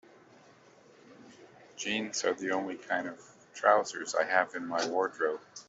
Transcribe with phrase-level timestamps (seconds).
[1.77, 3.21] Jeans are the only kind of
[3.53, 5.41] trousers I have in my wardrobe.